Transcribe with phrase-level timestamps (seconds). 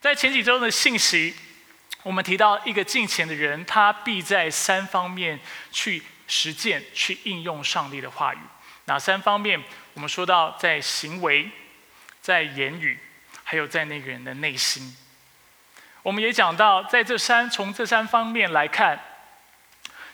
[0.00, 1.34] 在前几周的信息，
[2.04, 5.38] 我们提到一个敬虔的人，他必在三方面
[5.72, 8.38] 去实践、去应用上帝的话语。
[8.84, 9.60] 哪三方面？
[9.94, 11.50] 我们说到在行为、
[12.22, 12.96] 在言语，
[13.42, 14.96] 还有在那个人的内心。
[16.04, 18.98] 我们也讲到，在这三从这三方面来看，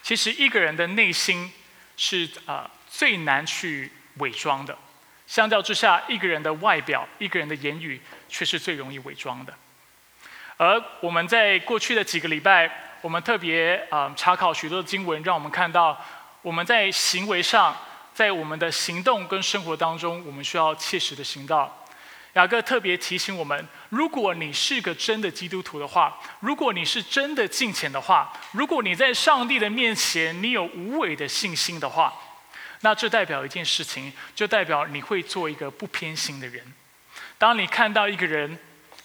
[0.02, 1.52] 其实一个人的内心
[1.98, 4.76] 是啊最难去伪装的。
[5.26, 9.54] 相较之下，一个人的外表、一个人的言语却是最容易伪装的。
[10.56, 16.00] 而我们在过去的几个礼拜，我们特别啊查考许多的经文，让我们看到
[16.42, 17.76] 我们在行为上，
[18.14, 21.84] 在我们的行动跟生活当中，我们需要切实的行道。
[22.34, 32.12] 雅各特别提醒我们：如果你是个真的基督徒的话，如果你是真的敬虔的话，如果你在上帝的面前你有无伪的信心的话，
[32.80, 36.60] 那这代表一件事情，就代表你会做一个不偏心的人。
[37.38, 38.58] 当你看到一个人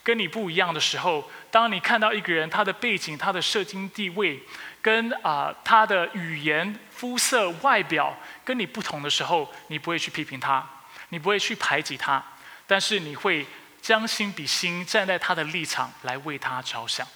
[0.09, 4.39] 跟你不一样的时候，当你看到一个人他的背景、他的社经地位，
[4.81, 10.67] 跟啊他的语言、肤色、外表跟你不同的时候，你不会去批评他，
[11.09, 12.25] 你不会去排挤他。
[12.65, 13.45] 但是你会
[13.83, 17.07] 将心比心，站在他的立场来为他着想，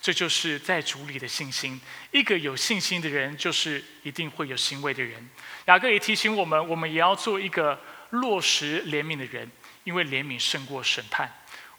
[0.00, 1.78] 这就是在主里的信心。
[2.10, 5.28] 一个有信心的人，就是一定会有行为的人。
[5.66, 9.50] 雅各也提醒我们，我们也要做一个落实怜悯的人，
[9.84, 11.30] 因为怜悯胜过审判。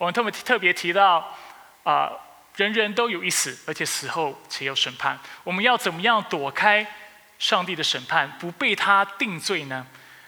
[0.02, 1.38] 我们特别特别提到，
[1.84, 2.12] 啊，
[2.56, 5.20] 人人都有一死，而且死后且有审判。
[5.44, 6.84] 我们要怎么样躲开
[7.38, 9.86] 上帝的审判，不被他定罪呢？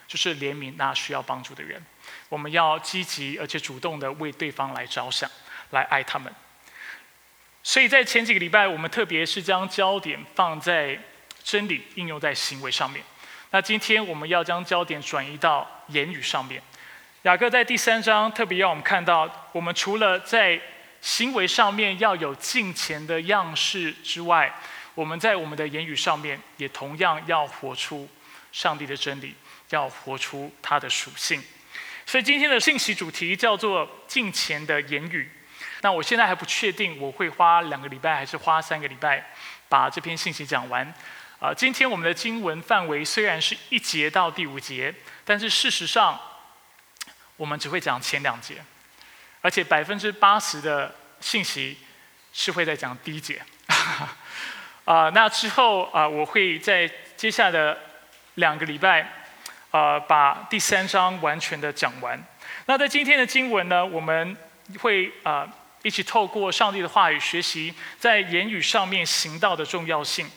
[0.07, 1.83] 就是怜悯那需要帮助的人。
[2.29, 5.27] 我们要积极而且主动的为对方来着想，
[5.71, 6.31] 来爱他们。
[7.63, 10.95] 所以在前几个礼拜，我们特别是将焦点放在
[11.43, 13.03] 真理应用在行为上面。
[13.49, 16.61] 那今天我们要将焦点转移到言语上面。
[17.23, 20.59] 雅各在第三章特别要我们看到，我们除了在
[20.99, 24.53] 行为上面要有敬虔的样式之外，
[24.93, 28.09] 我们在我们的言语上面也同样要活出
[28.51, 29.33] 上帝的真理，
[29.69, 31.41] 要活出他的属性。
[32.05, 35.31] 所以今天的信息主题叫做“敬虔的言语”。
[35.79, 39.25] 那我现在还不确定我会花两个礼拜还是花三个礼拜
[39.69, 40.93] 把这篇信息讲完。
[41.39, 46.19] 啊，今天我们的经文范围虽然是一节到第五节，但是事实上
[47.43, 48.55] 我们只会讲前两节，
[49.41, 51.77] 而且百分之八十的信息
[52.31, 53.41] 是会在讲第一节。
[54.85, 57.77] 啊，那之后啊，我会在接下来的
[58.35, 59.05] 两个礼拜。
[59.71, 62.17] 呃，把第三章完全的讲完。
[62.65, 64.37] 那在今天的经文呢，我们
[64.79, 65.45] 会啊
[65.81, 70.31] 一起透过上帝的话语学习在言语上面行道的重要性。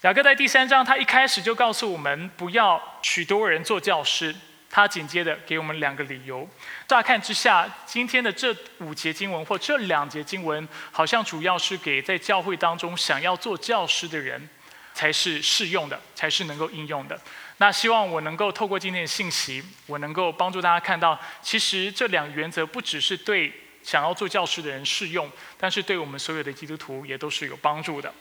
[0.00, 4.34] 雅各在第三章，他一开始就告诉我们不要许多人做教师。
[4.70, 6.48] 他紧接着给我们两个理由。
[6.86, 14.48] 乍看之下，今天的这五节经文或这两节经文，好像主要是给在教会当中想要做教师的人
[14.92, 17.18] 才是适用的，才是能够应用的。
[17.56, 23.52] 那希望我能够透过今天的信息，我能够帮助大家看到，其实这两原则不只是对
[23.82, 28.12] 想要做教师的人适用，但是对我们所有的基督徒也都是有帮助的。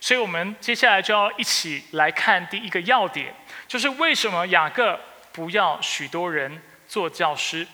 [0.00, 3.34] 所以我们接下来就要一起来看第一个要点，
[3.66, 5.00] 就是为什么雅各
[5.34, 7.66] 不要许多人做教师。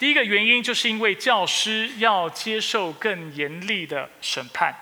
[0.00, 4.74] 第一个原因就是因为教师要接受更严厉的审判。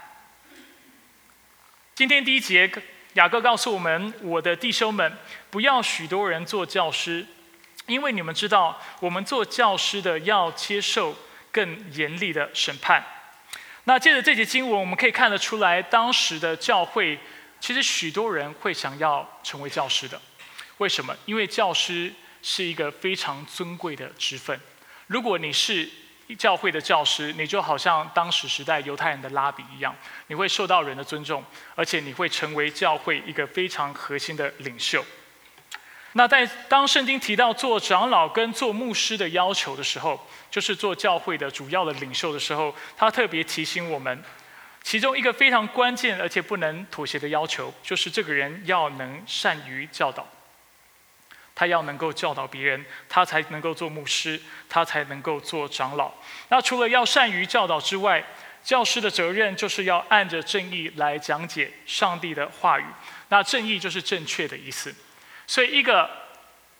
[1.94, 2.71] 今天第一节。
[3.15, 5.17] 雅各告诉我们：“我的弟兄们，
[5.49, 7.25] 不要许多人做教师，
[7.87, 11.17] 因为你们知道，我们做教师的要接受
[11.53, 13.05] 更严厉的审判。”
[13.87, 17.17] 那借着这节经文，我们可以看得出来，当时的教会
[17.61, 20.21] 其实许多人会想要成为教师的。
[20.79, 21.17] 为什么？
[21.27, 22.12] 因为教师
[22.43, 24.59] 是一个非常尊贵的职分。
[25.07, 25.89] 如果你是
[26.39, 29.95] 教会的教师，你就好像当时时代犹太人的拉比一样，
[30.29, 35.05] 你会受到人的尊重，而且你会成为教会一个非常核心的领袖。
[36.15, 44.23] 那在当圣经提到做长老跟做牧师的要求的时候，就是做教会的主要的领袖的时候，他特别提醒我们，
[44.82, 50.26] 其中一个非常关键而且不能妥协的要求，就是这个人要能善于教导。
[51.55, 56.12] 他要能够教导别人，他才能够做牧师，他才能够做长老。
[56.49, 58.25] 那除了要善于教导之外，
[58.62, 62.85] 教师的责任就是要按着正义来讲解上帝的话语。
[63.29, 64.93] 那正义就是正确的意思。
[65.47, 66.11] 所以，一个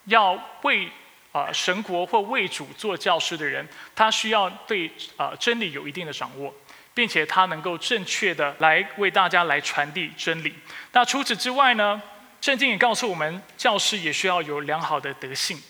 [0.07, 0.33] 要
[0.63, 0.89] 为
[1.31, 6.53] 啊神国或为主做教师的人，他需要对啊真理有一定的掌握，
[6.95, 10.55] 并且他能够正确的来为大家来传递真理。
[10.93, 12.03] 那除此之外呢？
[12.45, 15.63] 圣经也告诉我们，教师也需要有良好的德性。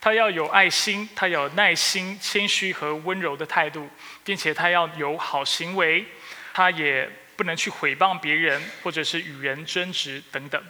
[0.00, 3.90] 他要有爱心，他有耐心、谦虚和温柔的态度，
[4.22, 6.06] 并且他要有好行为，
[6.54, 10.62] 他也不能去毁谤别人，或者是与人争执等等。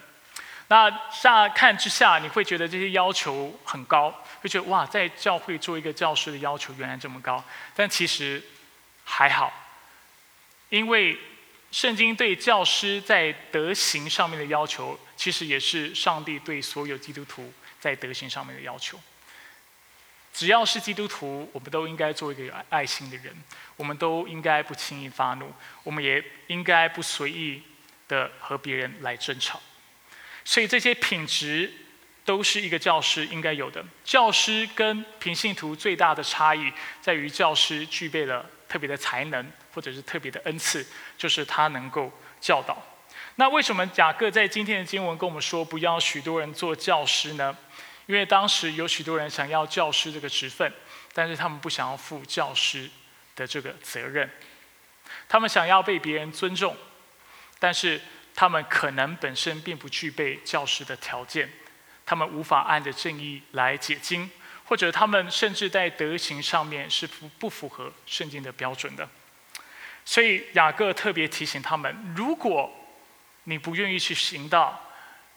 [0.69, 0.90] 那
[1.20, 4.08] 乍看之下，你会觉得这些要求很高，
[4.40, 7.44] 会觉得哇，在教会做一个教师的要求原来这么高。
[7.76, 8.42] 但其实
[9.04, 9.52] 还好，
[10.70, 11.19] 因为
[11.70, 18.98] 圣经对教师在德行上面的要求，其实也是上帝对所有基督徒在德行上面的要求。
[20.32, 23.34] 只要是基督徒，我们都应该做一个有爱心的人，
[23.76, 27.62] 我们都应该不轻易发怒，我们也应该不随意
[28.06, 29.60] 的和别人来争吵。
[30.44, 31.72] 所以这些品质
[32.24, 33.84] 都是一个教师应该有的。
[34.04, 36.72] 教师跟平信徒最大的差异
[37.02, 40.84] 在于，教师具备了特别的才能，或者是特别的恩赐，
[41.16, 42.10] 就是他能够
[42.40, 42.76] 教导。
[43.36, 47.56] 那为什么雅各在今天的经文跟我们说不要许多人做教师呢？
[48.06, 50.72] 因为当时有许多人想要教师这个职分，
[51.12, 52.90] 但是他们不想要负教师
[53.36, 54.28] 的这个责任，
[55.28, 56.76] 他们想要被别人尊重，
[57.60, 58.00] 但是。
[58.34, 61.50] 他们可能本身并不具备教师的条件，
[62.06, 64.30] 他们无法按着正义来解经，
[64.64, 69.08] 或者他们甚至在德行上面是不不符合圣经的标准的。
[70.10, 72.72] 所以雅各特别提醒他们：如果
[73.44, 74.81] 你不愿意去行道，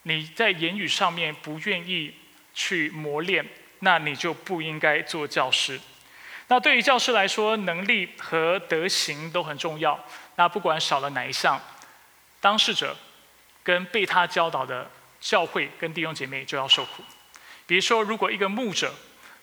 [0.03, 2.15] 你在言语上面不愿意
[2.53, 3.45] 去磨练，
[3.79, 5.77] 那你就不应该做教师。
[6.47, 9.99] 那对于教师来说，能力和德行都很重要。
[10.37, 11.59] 那不管少了哪一项。
[12.39, 12.95] 当事者
[13.61, 14.89] 跟被他教导的
[15.19, 17.03] 教会跟弟兄姐妹就要受苦。
[17.67, 18.93] 比如说，如果一个牧者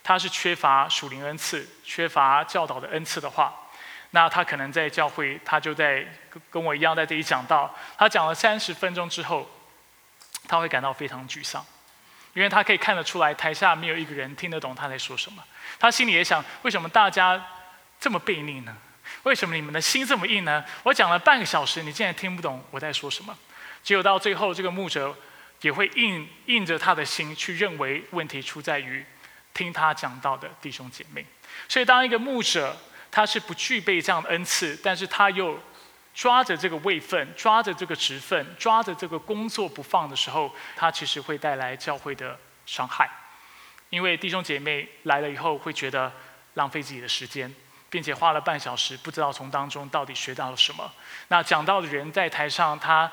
[0.02, 3.67] 他是缺乏属灵恩赐、缺乏教导的恩赐的话，
[4.10, 6.06] 那他可能在教会，他就在
[6.50, 9.48] 跟我一样在这里讲到，他讲了三十分钟之后，
[10.46, 11.64] 他会感到非常沮丧，
[12.32, 15.44] 因为他可以看得出来台下没有一个人听得懂他在说什么。
[15.78, 17.44] 他心里也想：为什么大家
[18.00, 18.76] 这么背逆呢？
[19.24, 20.64] 为什么你们的心这么硬呢？
[20.82, 23.36] 我讲了半个小时，你竟然听不懂我在说什么？
[23.84, 25.14] 只有到最后，这个牧者
[25.60, 29.04] 也会硬硬着他的心去认为问题出在于
[29.52, 31.24] 听他讲到的弟兄姐妹。
[31.68, 32.76] 所以，当一个牧者
[33.10, 35.58] 他是不具备这样的恩赐，但是他又
[36.14, 43.08] 抓着这个位分、抓着这个职分、抓着这个工作不放的时候，他其实会带来教会的伤害，
[43.90, 46.12] 因为弟兄姐妹来了以后会觉得
[46.54, 47.54] 浪费自己的时间。
[47.90, 50.92] 并且花了半小时，不知道从当中到底学到了什么。
[51.28, 53.10] 那讲到的人在台上，他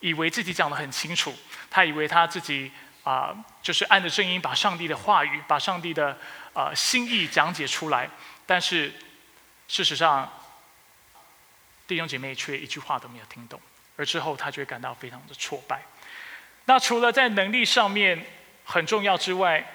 [0.00, 1.30] 以为自己讲得很清楚，
[1.70, 6.16] 他以为他自己啊，就是按着声音把上帝的话语、把上帝的
[6.54, 8.08] 呃心意讲解出来。
[8.46, 8.90] 但是
[9.68, 10.30] 事实上，
[11.86, 13.60] 弟兄姐妹却一句话都没有听懂，
[13.96, 15.82] 而之后他就会感到非常的挫败。
[16.66, 18.26] 那除了在能力上面
[18.64, 19.66] 很重要之外，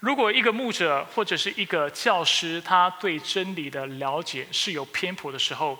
[0.00, 5.78] 如果一个牧者或者是一个教师，他对真理的了解是有偏颇的时候，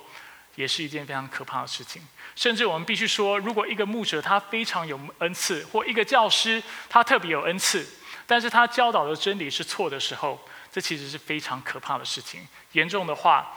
[0.55, 2.01] 也是一件非常可怕的事情。
[2.37, 7.87] 甚至我们必须说，如果一个牧者他非常有恩赐，或一个教师他特别有恩赐，
[8.27, 10.41] 但是他教导的真理是错的时候，
[10.75, 12.45] 这其实是非常可怕的事情。
[12.73, 13.57] 严重的话，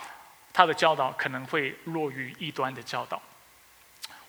[0.53, 3.19] 他的教导可能会落于异端的教导。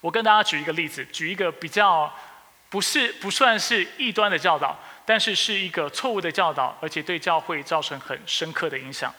[0.00, 2.10] 我跟大家举一个例子，举一个比较
[2.70, 4.74] 不是不算是异端的教导。
[5.04, 9.14] 但是是一个错误的教导，而且对教会造成很深刻的影响。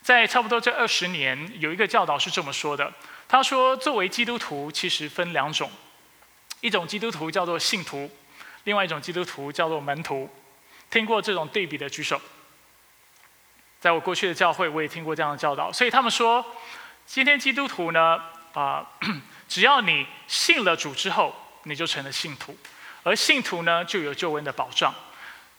[0.00, 2.92] 在差不多这二十年，有一个教导是这么说的：
[3.26, 5.68] 他说，作为基督徒，其实分两种，
[6.60, 8.08] 一种基督徒叫做信徒，
[8.62, 10.30] 另外一种基督徒叫做门徒。
[10.88, 12.20] 听过这种对比的举手。
[13.80, 15.72] 在我过去的教会，我也听过这样的教导。
[15.72, 16.44] 所以他们说，
[17.06, 18.20] 今天基督徒呢，
[18.52, 18.86] 啊，
[19.48, 21.34] 只要你信了主之后，
[21.64, 22.56] 你就成了信徒。
[23.02, 24.94] 而信徒呢，就有救恩的保障。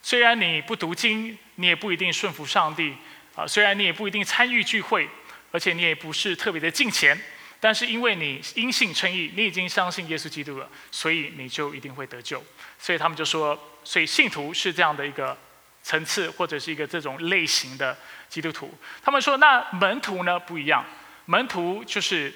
[0.03, 2.95] 虽然你不读经，你也不一定顺服上帝
[3.35, 5.09] 啊；虽然你也不一定参与聚会，
[5.51, 7.19] 而且你也不是特别的敬虔，
[7.59, 12.43] 但是因为你因信称义，你已经相信耶稣基督了，所以你就一定会得救。
[12.77, 15.35] 所以他们就说，所以信徒是这样的一个
[15.83, 17.97] 层次，或者是一个这种类型的
[18.29, 18.73] 基督徒。
[19.01, 20.85] 他们说，那门徒呢不一样，
[21.25, 22.33] 门徒就是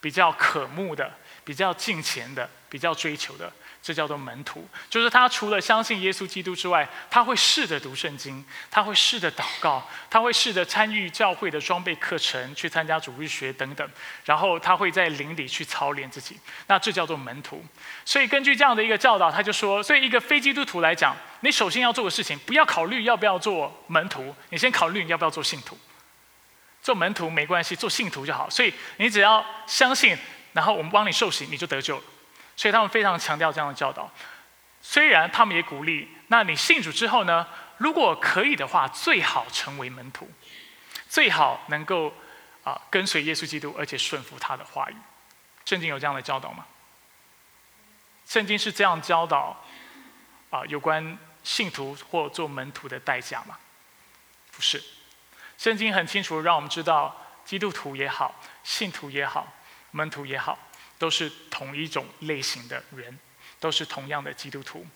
[0.00, 1.12] 比较渴慕的、
[1.44, 3.52] 比较敬虔的、比较追求的。
[3.82, 13.88] 这叫做门徒，就是他除了相信耶稣基督之外，他会试着读圣经，他会试着祷告，他会试着参与教会的装备课程，去参加主日学等等，
[14.24, 16.36] 然后他会在灵里去操练自己。
[16.66, 17.64] 那这叫做门徒。
[18.04, 25.78] 所以根据这样的一个教导，他就说，所以一个非基督徒来讲，你首先要做的事情，不要考虑要不要做门徒，你先考虑你要不要做信徒。
[26.82, 28.48] 做门徒没关系，做信徒就好。
[28.50, 30.16] 所以你只要相信，
[30.52, 32.02] 然后我们帮你受洗，你就得救了。
[32.60, 34.06] 所以他们非常强调这样的教导，
[34.82, 37.46] 虽然他们也鼓励那你信主之后呢？
[37.78, 40.30] 如果可以的话，最好成为门徒，
[41.08, 42.12] 最好能够
[42.62, 44.96] 啊跟随耶稣基督，而且顺服他的话语。
[45.64, 46.66] 圣经有这样的教导吗？
[48.26, 49.64] 圣经是这样教导
[50.50, 53.56] 啊有关信徒或做门徒的代价吗？
[54.52, 54.84] 不是。
[55.56, 59.50] 圣经很清楚让我们知道，基督徒也好，信徒也好，
[59.92, 60.58] 门徒也好，
[61.00, 63.18] 都是同一种类型的人，
[63.58, 64.86] 都是同样的基督徒。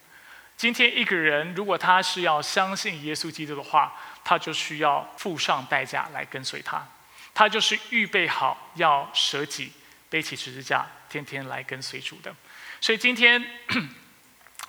[0.55, 3.91] 今天一个人如果他是要相信耶稣基督的话，
[4.23, 6.87] 他就需要付上代价来跟随他，
[7.33, 9.71] 他就是预备好要舍己
[10.07, 12.33] 背起十字架，天天来跟随主的。
[12.79, 13.43] 所以今天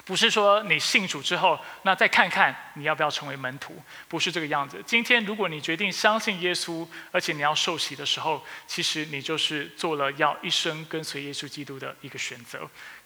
[0.06, 3.76] 不是说你信主之后，那再看看你要不要成为门徒，
[4.08, 4.82] 不是这个样子。
[4.86, 12.60] 今天如果你决定相信耶稣，而且你要受洗的时候，其实你就是做了要一生跟随耶稣基督的一个选择。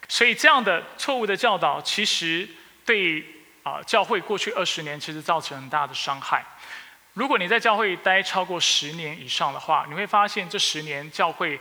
[0.07, 2.47] 所以这样的错误的教导，其实。
[2.83, 3.23] 对
[3.61, 6.43] 啊，教会过去二十年其实造成很大的伤害。
[7.13, 11.59] 如果你在教会待超过十年以上的话，你会发现这十年教会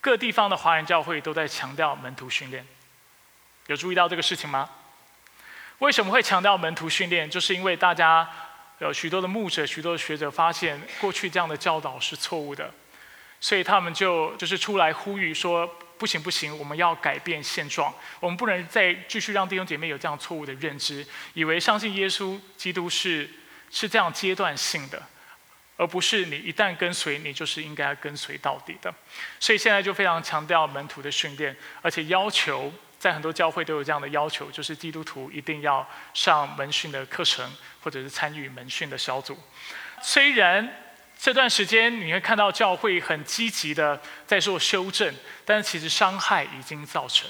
[0.00, 2.66] 各地方的华人教会都在强调门徒训练。
[3.66, 4.68] 有注意到这个事情吗？
[5.78, 7.28] 为什么会强调门徒训练？
[7.28, 8.28] 就是因为大家
[8.78, 12.72] 有许多的牧者、许多的学者发现过去这样的教导是错误的，
[13.40, 15.68] 所以他们就就是出来呼吁说。
[15.98, 17.90] 不行不行，我们要改变现状。
[18.20, 23.26] 我们不能再继续让弟兄姐妹有这样错误的认知，以为相信耶稣基督是
[23.70, 25.02] 是这样阶段性的，
[25.78, 28.94] 而不是你一旦跟随，你就是应该跟随到底的。
[29.40, 32.70] 所以现在就非常强调门徒的训练，而且要求
[33.06, 37.48] 在很多教会都有这样的要求，就是基督徒一定要上门训的课程，
[37.80, 39.38] 或者是参与门训的小组。
[40.02, 40.82] 虽然。
[41.18, 45.14] 这段时间你会看到教会很积极的在做修正，
[45.46, 47.26] 但是其实伤害已经造成。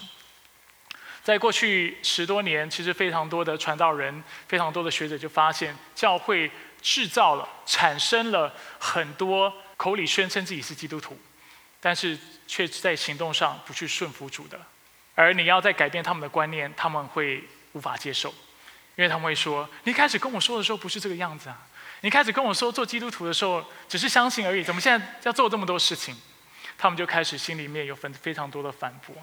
[1.23, 6.51] 在过去十多年，其实非常多的传道人、非常多的学者就发现，教会
[6.83, 11.17] 制造了、产生了很多口里宣称自己是基督徒，
[11.81, 12.19] 但是
[12.49, 14.61] 却在行动上不去顺服主的。
[15.17, 17.43] 而你要再改变他们的观念，他们会
[17.73, 18.29] 无法接受，
[18.97, 21.67] 因为他们会说：“你开始跟我说的时候不是这个样子啊。”
[22.03, 26.15] 你开始跟我说做基督徒的时候，只是相信而已，怎么现在要做这么多事情？
[26.77, 29.17] 他们就开始心里面有非非常多的反驳。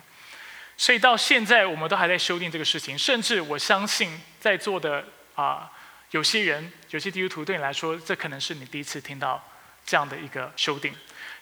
[0.76, 2.98] 所以到现在，我们都还在修订这个事情。
[2.98, 5.72] 甚至我相信在座的啊，
[6.10, 9.42] 有些人，有些基督徒对你来说，这可能是你第一次听到
[9.86, 10.92] 这样的一个修订。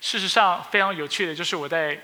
[0.02, 1.98] 事实上，非常有趣的就是我在。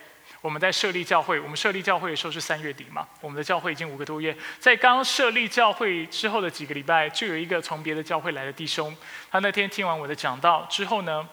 [0.47, 3.05] 我们在设立教会，我们设立教会的时候是三月底嘛。
[3.19, 8.95] 我们的教会已经五个多月，在刚设立教会之后的几个礼拜，就有一个从别的教会来的弟兄，
[9.29, 11.27] 他那天听完我的讲道之后呢，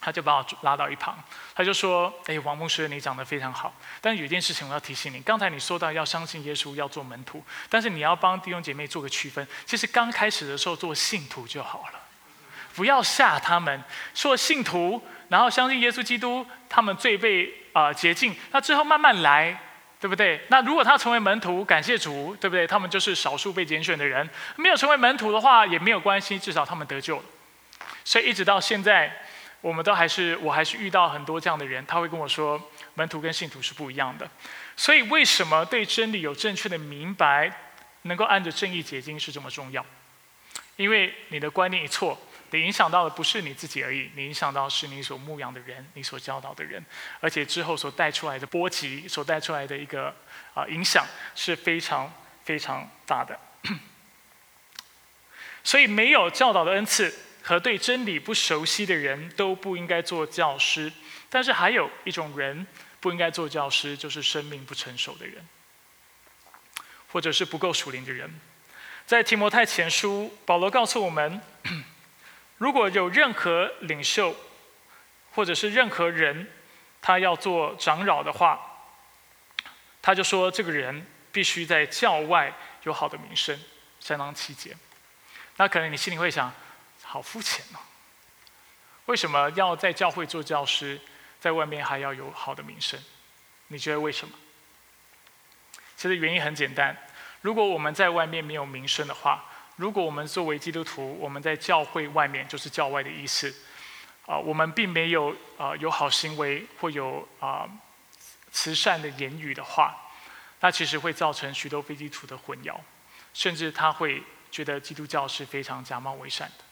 [0.00, 1.16] 他就把我拉到一旁，
[1.54, 12.00] 他就说：“哎，王牧师，你讲的非常好，但有一件事情我要提醒你，刚才你说到要相信耶稣，要做门徒，但是你要帮弟兄姐妹做个区分，其实刚开始的时候做信徒就好了，
[12.74, 13.80] 不要吓他们，
[14.12, 18.34] 说信徒，然后相信耶稣基督，他们最被。”啊，捷径。
[18.52, 19.58] 那最后慢慢来，
[20.00, 20.40] 对不对？
[20.48, 22.66] 那如果他成为门徒，感谢主，对不对？
[22.66, 24.28] 他们就是少数被拣选的人。
[24.56, 27.24] 没有成为门徒的话，也没有关系，至少他们得救了。
[28.04, 29.14] 所以一直到现在，
[29.60, 32.60] 我们都还是，我还是遇到很多这样的人，他会跟我说，
[32.94, 34.28] 门徒跟信徒是不一样的。
[34.76, 37.50] 所以为什么对真理有正确的明白，
[38.02, 39.84] 能够按着正义结晶是这么重要？
[40.76, 42.18] 因为你的观念一错。
[42.52, 46.84] 你影响到的不是你自己而已，你影响到是你所牧养的人，你所教导的人，
[47.20, 50.14] 而且之后所带出来的波及，所带出来的一个
[50.54, 52.12] 啊影响是非常
[52.44, 53.38] 非常大的。
[55.62, 60.90] 所以，没有教导的恩赐和对真理不熟悉的人都不应该做教师。
[61.28, 62.66] 但是，还有一种人
[62.98, 65.46] 不应该做教师，就是生命不成熟的人，
[67.08, 68.40] 或者是不够属灵的人。
[69.06, 71.40] 在提摩太前书，保罗告诉我们。
[72.60, 74.36] 如果有任何领袖，
[75.32, 76.46] 或者是任何人，
[77.00, 78.60] 他要做长老的话，
[80.02, 82.52] 他就说这个人必须在教外
[82.82, 83.58] 有好的名声，
[83.98, 84.76] 相当七节。
[85.56, 86.52] 那可能你心里会想，
[87.02, 87.80] 好肤浅哦，
[89.06, 91.00] 为什么要在教会做教师，
[91.40, 93.02] 在外面还要有好的名声？
[93.68, 94.34] 你觉得为什么？
[95.96, 96.94] 其实原因很简单，
[97.40, 99.46] 如果我们在外面没有名声的话。
[99.80, 103.50] 如果我们作为基督徒，我们在教会外面就是教外的意思，
[104.26, 107.66] 啊，我们并没有啊有好行为或有啊
[108.52, 109.96] 慈善的言语的话，
[110.60, 112.74] 那其实会造成许多非基督徒的混淆，
[113.32, 116.64] 甚至他会觉得基督教是非常假冒伪善的。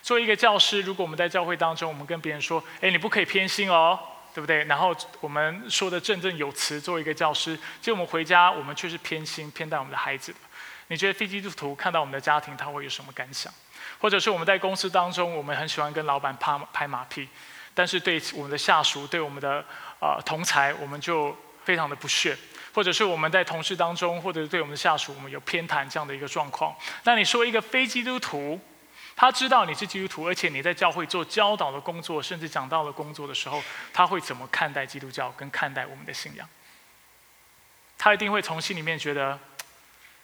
[0.00, 4.00] 作为一个教师，如果我们在教会当中，我们跟别人说：“哎，你不可以偏心哦，
[4.32, 10.34] 对不对？”然后我们说的振振有词，作为一个教师，结果我们回家，我们却是偏心偏待我们的孩子。
[10.88, 13.52] 你觉得非基督徒看到我们的家庭，他会有什么感想？
[13.98, 17.28] 或者是我们在公司当中，我们很喜欢跟老板拍拍马屁，
[17.72, 19.64] 但是对我们的下属、对我们的
[20.00, 22.36] 呃同才，我们就非常的不屑。
[22.74, 26.76] 或者是我们在同事当中，或者对我们的下属，我们有偏袒这样的一个状况。
[27.02, 28.60] 那你说一个非基督徒，
[29.16, 33.60] 他知道你是基督徒，而且你在教会做教导的工作，甚至讲道的工作的时候，
[33.92, 36.48] 他会怎么看待基督教，跟看待我们的信仰？
[37.96, 39.36] 他一定会从心里面觉得，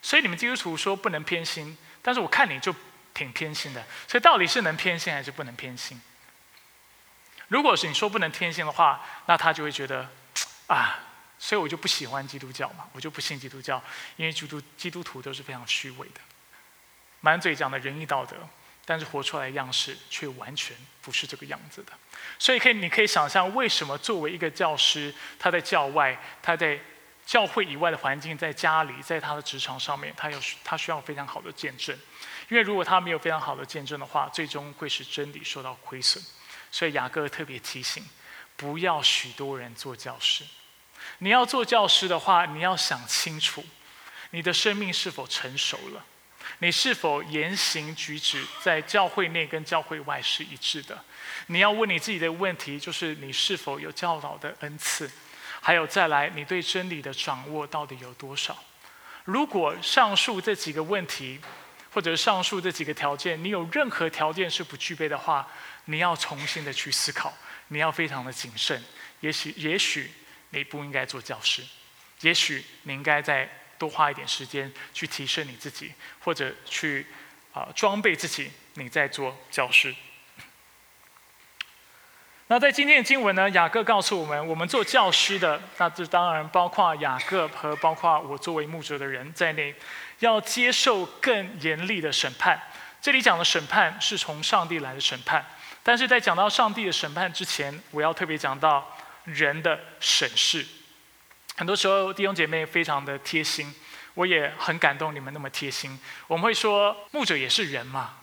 [0.04, 2.76] 所以你们基督徒说不能偏心，但是我看你就
[3.14, 5.98] 挺偏心的，所以到底是能偏心还是不能偏心？
[7.48, 10.10] 如果是你说不能偏心的话，那他就会觉得
[10.66, 10.98] 啊。
[11.36, 13.82] 所以我就不喜欢基督教嘛，我就不信基督教，
[14.16, 16.20] 因为基督基督徒都是非常虚伪的，
[17.20, 18.36] 满嘴讲的仁义道德，
[18.86, 21.92] 但是活出来样式却完全不是这个样子的。
[22.38, 26.80] 所以可以，你可以想象，为什么作为一个教师，他在教外，他在
[27.26, 31.96] 教会以外的环境，在家里，在他的职场上面，他有他需要非常好的见证，
[32.48, 36.22] 因为如果他没有非常好的见证的话，最终会使真理受到亏损。
[36.70, 38.04] 所以雅各特别提醒，
[38.56, 40.44] 不要许多人做教师。
[41.18, 43.64] 你要做教师的话，你要想清楚，
[44.30, 46.04] 你的生命是否成熟了？
[46.58, 51.02] 你是否言行举止在教会内跟教会外是一致的？
[51.46, 55.10] 你要问你自己的问题，就是你是否有教导的恩赐？
[55.64, 58.62] 还有再来，你对真理的掌握到底有多少？
[59.24, 61.40] 如果上述这几个问题，
[61.90, 65.48] 或者上述这几个条件，你有任何条件是不具备的话，
[65.86, 67.32] 你要重新的去思考，
[67.68, 68.84] 你要非常的谨慎。
[69.20, 70.12] 也许，也许。
[70.50, 71.64] 你不应该做教师，
[72.20, 77.04] 也许你应该再多花一点时间去提升你自己，或者去
[77.52, 79.92] 啊装备自己，你在做教师。
[82.48, 89.74] 那在今天的经文呢，雅各告诉我们，我们做教师的，那这当然包括雅各和包括我作为牧者的人在内，
[90.18, 92.60] 要接受更严厉的审判。
[93.00, 95.44] 这里讲的审判是从上帝来的审判，
[95.82, 98.86] 但是在讲到上帝的审判之前，我要特别讲到。
[99.24, 100.66] 人的审视，
[101.56, 103.74] 很多时候弟兄姐妹非常的贴心，
[104.12, 105.98] 我也很感动你们那么贴心。
[106.26, 108.18] 我们会说，牧者也是人嘛，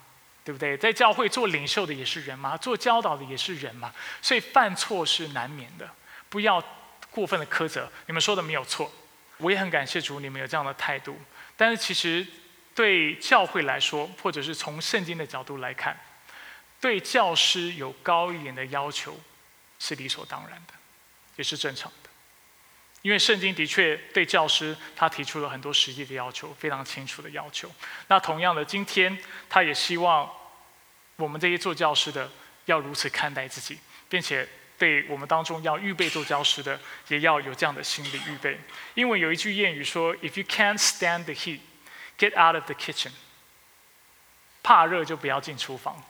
[0.52, 0.76] 对不对？
[0.76, 5.90] 在教会做领袖的也是人嘛，做教导的也是人嘛，所以犯错是难免的，
[6.28, 6.62] 不要
[7.10, 7.90] 过分的苛责。
[8.08, 8.92] 你们说的没有错，
[9.38, 11.18] 我也很感谢主，你们有这样的态度。
[11.56, 12.28] 但是其实
[12.76, 15.98] 对教会来说，或者是从圣经的角度来看，
[16.82, 19.18] 对教师有高一点的要求
[19.80, 20.74] 是理所当然的。
[21.38, 22.10] 也是正常的，
[23.02, 27.72] 因为圣经的确对教师他提出了很多实际的要求，非常清楚的要求。
[28.10, 29.18] 那同样的，今天
[29.50, 30.30] 他也希望
[31.22, 32.30] 我们这些做教师的
[32.66, 33.80] 要如此看待自己，
[34.10, 38.60] 并且对我们当中要预备做教师的，也要有这样的心理预备。
[38.94, 41.60] 因为有一句谚语说：“If you can't stand the heat,
[42.18, 43.12] get out of the kitchen。”
[44.64, 46.04] 怕热就不要进厨房。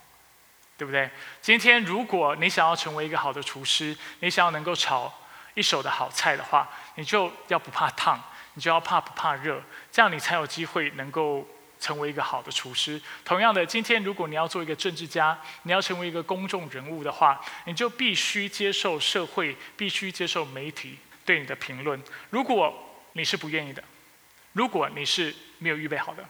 [0.78, 1.08] 对不对？
[1.40, 5.12] 今天如果你想要成为一个好的厨师，你想要能够炒
[5.54, 8.20] 一手的好菜的话，你就要不怕烫，
[8.54, 11.46] 你就要怕不怕热，这样你才有机会能够
[11.82, 13.02] 成为一个好的厨师。
[13.24, 22.00] 同样的，今天如果你要做一个政治家，你要成为一个公众人物的话，你就必须接受社会，必须接受媒体对你的评论。
[22.30, 22.72] 如果
[23.14, 23.82] 你是不愿意的，
[24.52, 26.24] 如果你是没有预备好的，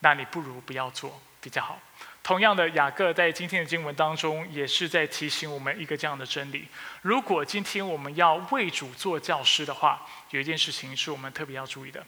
[0.00, 1.80] 那你不如不要做比较好。
[2.22, 6.68] 同样的，雅各在今天的经文当中，也是在提醒我们一个这样的真理：
[7.00, 12.04] 如果今天我们要为主做教师的话，有一件事情是我们特别要注意的，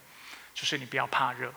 [0.53, 1.51] 就是你不要怕热。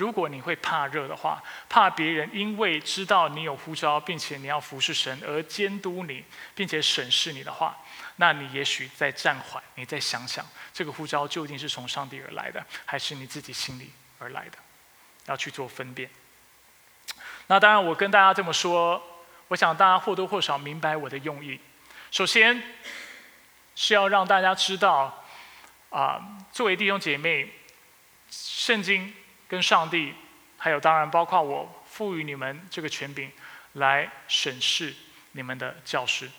[0.00, 7.76] 如果你会怕热的话，怕别人因为知道你有呼召，并且你要服侍神而监督你，并且审视你的话，
[8.16, 14.56] 那你也许再暂缓，你再想想，这个呼召究竟是从上帝而来的，还是你自己心里而来的，
[15.26, 16.08] 要去做分辨。
[17.48, 19.02] 那当然，我跟大家这么说，
[19.48, 21.60] 我想大家或多或少明白我的用意。
[22.10, 22.62] 首先
[23.74, 25.24] 是要让大家知道，
[25.90, 27.52] 啊，作为弟兄姐妹，
[28.30, 29.12] 圣经
[29.50, 30.14] 跟上帝，
[30.56, 33.30] 还有当然包括我赋予你们这个权柄，
[33.72, 34.94] 来审视
[35.32, 36.30] 你们的教师。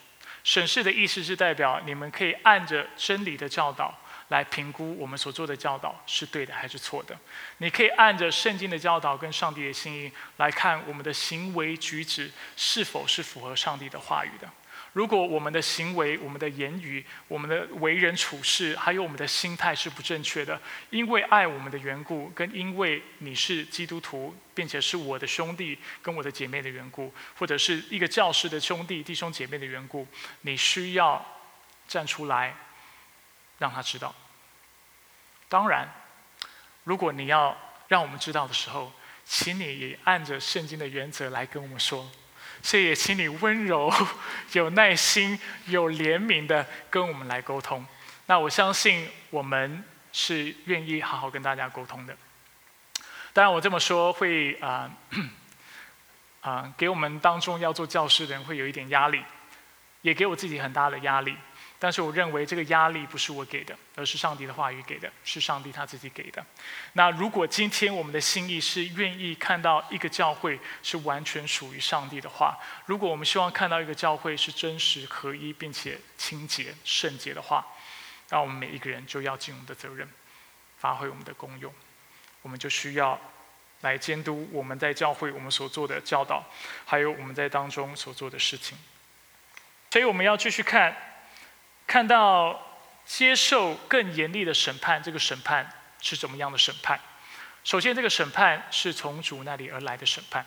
[0.44, 3.94] 审视的意思是代表你们可以按着真理的教导。
[4.30, 7.14] 来评估我们所做的教导是对的还是错的。
[7.58, 14.50] 你可以按着圣经的教导跟上帝的心意来看我们的行为举止是否是符合上帝的话语的。
[14.94, 30.08] 如果我们的行为、我们的言语、我们的为人处事，还有我们的心态是不正确的，因为爱我们的缘故，跟因为你是基督徒，并且是我的兄弟跟我的姐妹的缘故，或者是一个教师的兄弟弟兄姐妹的缘故，
[30.42, 31.26] 你需要
[31.88, 32.56] 站出来。
[33.62, 34.16] 让他知道。
[35.48, 35.88] 当然，
[36.84, 37.56] 如果你要
[37.90, 38.92] 让我们知道的时候，
[39.24, 42.10] 请你按着圣经的原则来跟我们说。
[42.64, 43.92] 所以也请你温柔、
[44.54, 47.86] 有耐心、有怜悯的跟我们来沟通。
[48.28, 52.16] 那我相信我们是愿意好好跟大家沟通的。
[53.34, 54.90] 当然，我这么说会啊
[56.42, 59.24] 啊给我们当中要做教师的人会有一点压力，
[60.02, 61.36] 也给我自己很大的压力。
[61.84, 66.46] 但是我认为这个压力不是我给的，而是上帝的话语给的，是上帝他自己给的。
[66.94, 77.66] 那如果今天我们的心意是愿意看到一个教会是完全属于上帝的话，如果我们希望看到一个教会是真实合一并且清洁圣洁的话，
[78.30, 80.08] 那我们每一个人就要尽我们的责任，
[80.78, 81.74] 发挥我们的功用。
[82.44, 83.20] 我们就需要
[83.82, 86.44] 来监督我们在教会我们所做的教导，
[86.86, 88.78] 还有我们在当中所做的事情。
[89.90, 90.96] 所以我们要继续看。
[91.92, 92.58] 看到
[93.06, 96.98] 接受更严厉的审判，这个审判是怎么样的审判？
[97.66, 100.46] 首先，这个审判是从主那里而来的审判。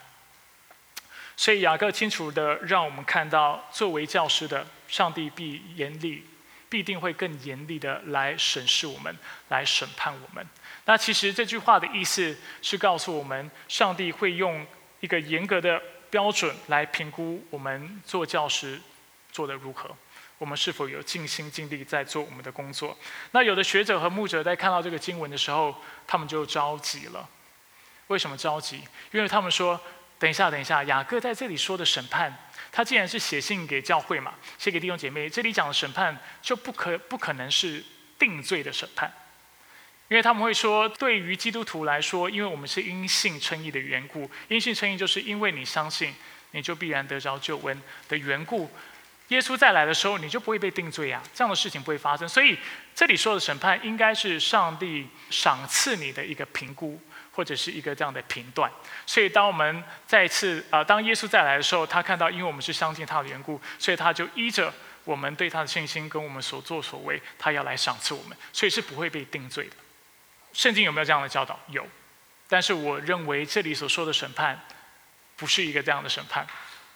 [1.37, 6.25] 所以雅各清楚的让我们看到，作为教师的上帝必严厉，
[6.71, 9.15] 必定会更严厉的来审视我们，
[9.51, 10.47] 来审判我们。
[10.87, 14.67] 那其实这句话的意思是告诉我们，上帝会用
[15.01, 15.79] 一个严格的
[16.09, 18.81] 标准来评估我们做教师
[19.31, 19.95] 做的如何。
[20.39, 22.97] 我们是否有尽心尽力在做我们的工作？
[23.31, 25.75] 那有的学者和牧者在看到这个经文的时候，
[26.07, 27.29] 他们就着急了。
[28.09, 28.83] 为什么着急？
[29.13, 29.81] 因为他们说
[30.19, 32.37] ：“等一下，等一下，雅各在这里说的审判，
[32.71, 37.83] 他既然是写信给教会嘛，写给弟兄姐妹，这里讲的审判就不可不可能是
[38.19, 39.11] 定罪的审判，
[40.09, 46.15] 因为他们会说，对于基督徒来说，因为我们是因信称义的缘故，因信称义就是因为你相信，
[46.51, 48.71] 你就必然得着救恩的缘故。”
[49.29, 52.29] 耶稣再来的时候，你就不会被定罪呀，这样的事情不会发生。
[52.29, 52.59] 所以
[52.95, 57.01] 这里说的审判，应该是上帝赏赐你的一个评估，
[57.33, 58.71] 或者是一个这样的评断。
[59.07, 64.73] 所以当我们再次啊，当耶稣再来的时候，他看到因为我们是相信他的缘故，所以他就依着
[65.05, 69.77] 我们对他的信心跟我们所作所为，他要来赏赐我们，所以是不会被定罪的。
[70.53, 71.59] 圣经有没有这样的教导？
[71.69, 71.87] 有，
[72.47, 74.61] 但是我认为这里所说的审判，
[75.35, 76.47] 不是一个这样的审判。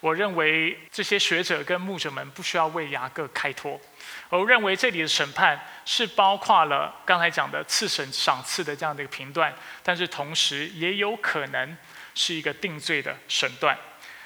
[0.00, 3.80] 我认为这些学者跟牧者们不需要为雅各开脱，
[4.28, 11.76] 我认为这里的审判是包括了刚才讲的赐审赏赐的这样的一个评断，但是同时也有可能
[12.14, 13.76] 是一个定罪的审断。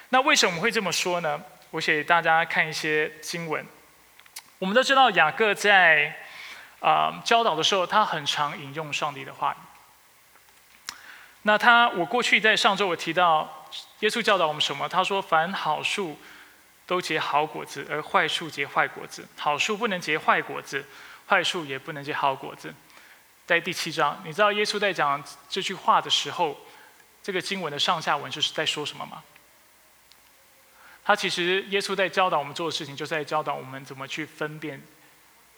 [0.09, 1.41] 那为什么会这么说呢？
[1.71, 3.65] 我给大家看一些经文。
[4.59, 6.15] 我们都知道雅各在
[6.81, 10.93] 啊教导的时候，他很常引用上帝的话语。
[11.41, 13.61] 那他，我过去在上周我提到。
[13.99, 14.87] 耶稣教导我们什么？
[14.87, 16.17] 他说：“凡好树
[16.85, 19.27] 都结好果子，而坏树结坏果子。
[19.37, 20.85] 好树不能结坏果子，
[21.27, 22.73] 坏树也不能结好果子。”
[23.45, 26.57] 在第七章，你知道耶稣在讲这句话的时候，
[27.21, 29.23] 这个经文的上下文就是在说什么吗？
[31.03, 34.81] 他其实耶稣在教导我们做的事情，就是在教导我们怎么去分辨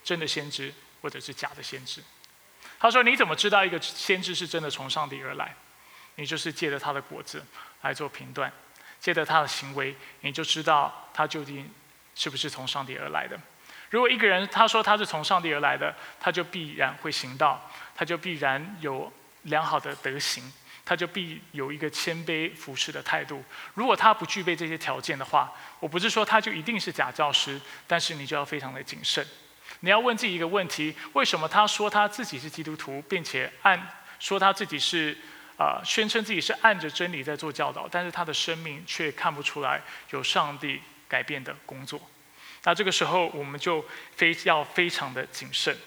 [0.03, 2.01] 真的先知或者是假的先知。
[2.79, 5.55] 他说：“你怎么知道一个先知是真的从上帝而来？
[6.15, 7.45] 你就是借着他的果子。”
[7.85, 8.51] 来做评断，
[8.99, 11.69] 借着他的行为，你就知道他究竟
[12.15, 13.39] 是不是从上帝而来的。
[13.91, 20.51] 如果一个人他说他是从上帝而来的，他就必然会行道，他就必然有良好的德行，
[20.83, 23.43] 他就必有一个谦卑服侍的态度。
[23.75, 29.23] 如果他不具备这些条件的话，我不是说他就一定是假教师，但是你就要非常的谨慎。
[29.81, 35.15] 你要问自己一个问题：为什么他说他自己是基督徒，并且按说他自己是？
[35.57, 42.01] 啊，宣称自己是按着真理在做教导，但是他的生命却看不出来有上帝改变的工作。
[42.63, 45.77] 那这个时候，我们就非要非常的谨慎。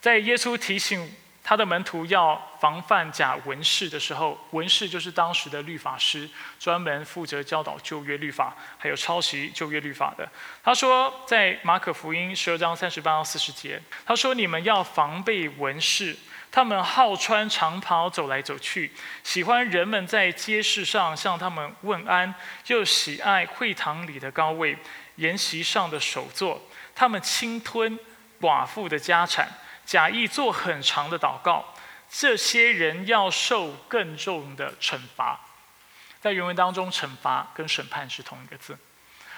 [0.00, 6.28] 在耶稣提醒他的门徒要防范假文士的时候，文士就是当时的律法师，
[6.58, 10.28] 专门负责教导旧约律法，还有抄袭旧约律法的。
[10.62, 16.14] 他说，在马可福音十二章三十八到四十节，他说：“你们要防备文士。”
[16.54, 18.88] 他们好穿长袍走来走去，
[19.24, 22.32] 喜欢人们在街市上向他们问安，
[22.68, 24.78] 又喜爱会堂里的高位、
[25.16, 26.62] 筵席上的首座。
[26.94, 27.98] 他们侵吞
[28.40, 29.48] 寡妇的家产，
[29.84, 31.74] 假意做很长的祷告。
[32.08, 35.40] 这些人要受更重的惩罚。
[36.20, 38.78] 在原文当中，惩罚跟审判是同一个字。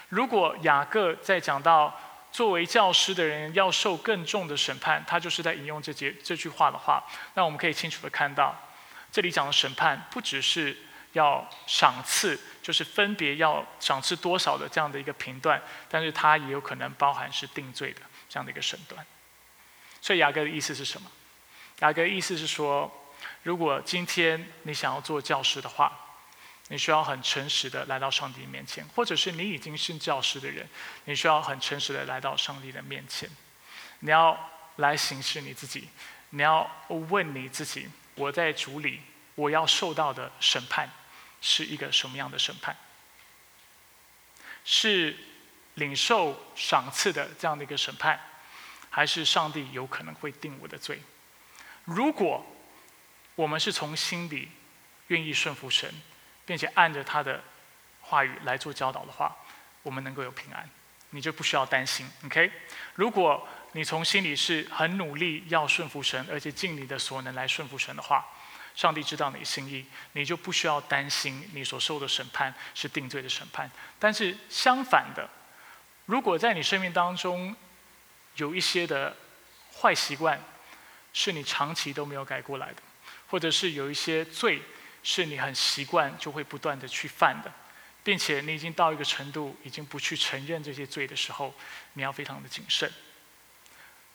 [0.09, 1.99] 如果雅各在讲到。
[2.37, 7.03] 作为教师的人要受更重的审判，他就是在引用这节这句话的话。
[7.33, 8.55] 那我们可以清楚的看到，
[9.11, 10.77] 这里讲的审判不只是
[11.13, 19.03] 要赏赐，就是分别要赏赐多少的这样的一个评断，但是它也有可能包含是定罪的这样的一个审断。
[19.99, 21.09] 所以雅各的意思是什么？
[21.79, 23.09] 雅各的意思是说，
[23.41, 25.91] 如果今天你想要做教师的话，
[26.69, 30.67] 你需要很诚实的来到上帝面前；或者是你已经是教师的人，
[31.05, 33.29] 你需要很诚实的来到上帝的面前。
[33.99, 34.37] 你要
[34.75, 35.89] 来行事你自己，
[36.31, 36.69] 你要
[37.09, 39.01] 问你自己：我在主里，
[39.35, 40.91] 我要受到的审判
[41.39, 42.75] 是一个什么样的审判？
[44.65, 45.17] 是
[45.75, 48.19] 领受赏赐的这样的一个审判，
[48.89, 51.01] 还是上帝有可能会定我的罪？
[51.85, 52.45] 如果
[53.35, 54.49] 我们是从心底
[55.07, 55.89] 愿意顺服神，
[56.47, 57.43] 并且按着他的
[58.01, 59.35] 话语来做教导的话，
[59.83, 60.67] 我们能够有平安，
[61.09, 62.09] 你就不需要担心。
[62.25, 62.49] OK？
[62.95, 68.25] 如果你从心里是很努力要顺服神，而且尽你的所能来顺服神的话，
[68.73, 73.69] 上帝知道你心意，你就不需要担心你所受的审判是定罪的审判。
[73.99, 75.29] 但是相反的，
[76.05, 77.55] 如果在你生命当中
[78.35, 79.15] 有一些的
[79.81, 80.41] 坏习惯，
[81.11, 82.81] 是你长期都没有改过来的，
[83.27, 84.61] 或者是有一些罪
[85.09, 87.49] 是你很习惯就会不断的去犯的，
[88.03, 91.53] 并且你已经到一个程度，已经不去承认这些罪的时候，
[91.93, 92.91] 你要非常的谨慎。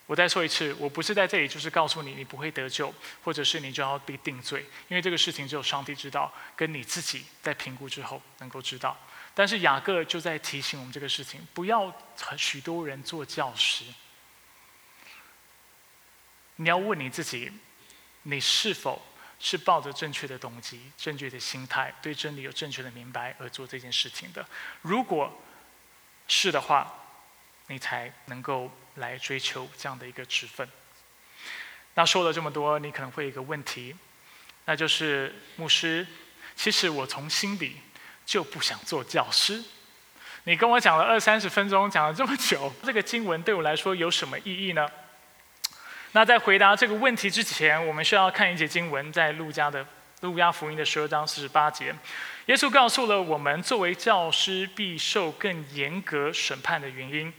[0.04, 2.92] 我再说一次，我不是在这里就是告诉你你不会得救，
[3.24, 8.94] 或者是你就要被定罪，因为这个事情只有上帝知道，跟你自己在评估之后能够知道。
[9.32, 11.90] 但是雅各就在提醒我们这个事情，不要
[12.36, 13.86] 许多人做教师。
[16.56, 17.50] 你要问你自己，
[18.24, 19.00] 你是否
[19.44, 24.46] 是抱着正确的动机、正确的心态，对真理有正确的明白而做这件事情的？
[24.82, 25.36] 如果
[26.28, 26.94] 是的话，
[27.66, 30.68] 你才能够来追求这样的一个职分。
[31.94, 33.96] 那说了这么多，你可能会有一个问题，
[34.66, 36.06] 那就是牧师，
[36.54, 37.78] 其实我从心底
[38.24, 39.60] 就不想做教师。
[40.44, 44.88] 你跟我讲了二三十分钟，讲了这么久，这个经文对我来说有什么意义呢？
[46.14, 49.86] 那在回答这个问题之前，我们需要看一节经文，在路加的
[50.20, 51.94] 路加福音的十二章四十八节，
[52.46, 57.32] 耶稣告诉了我们，作为教师必受更严格审判的原因。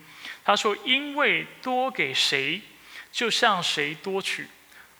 [0.43, 2.59] 他说：“因为多给谁，
[3.11, 4.45] 就向谁多取；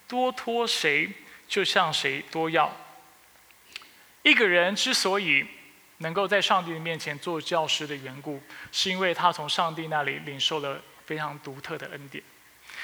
[0.07, 1.09] 多托谁，
[1.47, 2.71] 就向谁多要。
[4.21, 5.45] 一个人之所以
[5.97, 12.23] 能够在上帝的面前做教师的缘故，是因为他从上帝那里领受了非常独特的恩典。”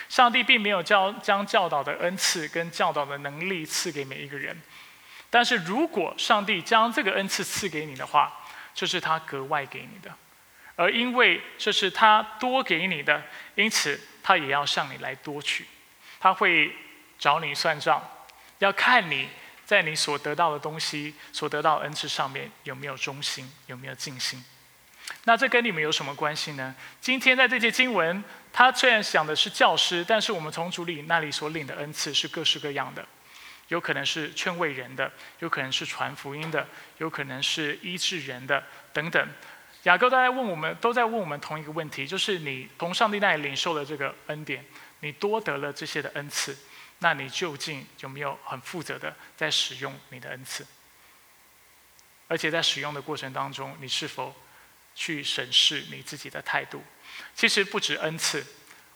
[0.07, 4.59] 上帝并没有教将教导的恩赐跟教导的能力赐给每一个人，
[5.29, 8.31] 但是如果上帝将这个恩赐赐给你的话，
[8.73, 10.13] 就是他格外给你的，
[10.75, 13.21] 而因为这是他多给你的，
[13.55, 15.65] 因此他也要向你来多取，
[16.19, 16.73] 他会
[17.17, 18.01] 找你算账，
[18.59, 19.29] 要看你
[19.65, 24.43] 在你所得到的东西、所得到恩赐上面有没有忠心，有没有尽心。
[25.25, 26.73] 那这跟你们有什么关系呢？
[27.01, 33.05] 今天在这节经文，他虽然讲的是教师，但是我们从主里那里所领的恩赐是各式各样的，
[33.67, 36.65] 有可能是劝慰人的，有可能是传福音的，
[36.97, 39.27] 有可能是医治人的等等。
[39.83, 44.65] 雅各都在问我们，都在问我们同一个问题，就是你从上帝那里领受了这个恩典，
[45.01, 46.57] 你多得了这些的恩赐，
[46.99, 50.65] 那你究竟有没有很负责的在使用你的恩赐？
[52.27, 54.33] 而且在使用的过程当中，你是否？
[54.99, 56.83] 去审视你自己的态度，
[57.33, 58.45] 其实不止恩赐，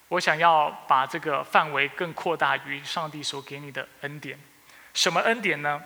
[0.09, 4.37] 我想要把这个范围更扩大于上帝所给你的恩典。
[4.93, 5.81] 什么恩典呢？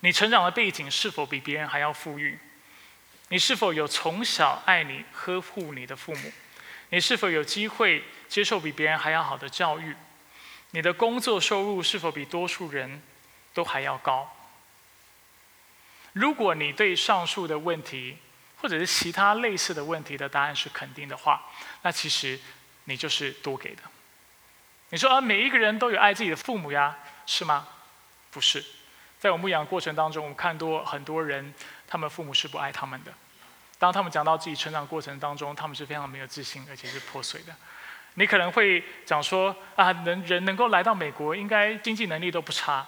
[0.00, 2.38] 你成长的背景是否比别人还要富裕？
[3.28, 6.30] 你是否有从小爱你、呵护你的父母？
[6.90, 9.96] 你是否有机会接受比别人还要好的教育？
[10.72, 13.00] 你的工作收入是否比多数人
[13.54, 14.30] 都还要高？
[16.12, 18.18] 如果你对上述的问题，
[18.60, 21.42] 或者是其他类似的问题的答案是肯定的话，
[21.82, 22.38] 那其实
[22.84, 23.82] 你就是多给的。
[24.90, 27.66] 你说啊，每一个人都有爱自己的父母呀，是吗？
[28.30, 28.64] 不是，
[29.18, 31.52] 在我牧养过程当中，我们看多很多人，
[31.88, 33.12] 他们父母是不爱他们的。
[33.78, 37.54] 当他们讲到自己成长过程当中，他们是非常没有自信，而且是破碎的。
[38.14, 42.86] 你可能会讲说啊，能人能够来到美国，应该经济能力都不差，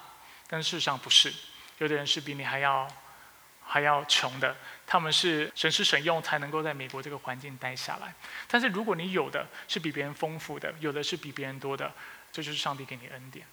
[0.48, 1.32] 但事实上不是，
[1.78, 2.88] 有的人是比你还要
[3.66, 4.56] 还要穷的。
[4.90, 8.14] 他们是省吃省用才能够在美国这个环境待下来，
[8.48, 11.92] 但是如果你有的是比别人丰富的，有的是比别人多的，
[12.32, 13.46] 这就是上帝给你恩典。